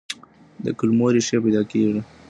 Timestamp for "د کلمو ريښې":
0.63-1.37